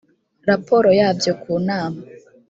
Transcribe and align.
raporo 0.49 0.89
yabyo 0.99 1.31
ku 1.41 1.53
nama 1.67 1.99